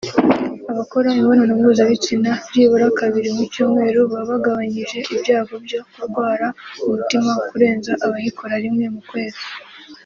[0.71, 6.47] abakora imibonano mpuzabitsina byibura kabiri mu cyumweru baba bagabanyije ibyago byo kurwara
[6.83, 9.43] umutima kurenza abayikora rimwe mu kwezi